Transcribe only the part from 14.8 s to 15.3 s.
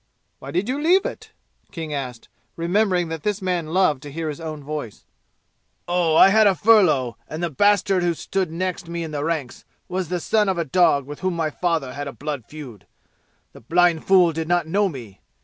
me.